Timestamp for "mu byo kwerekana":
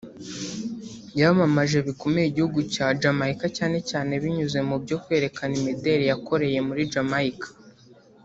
4.69-5.53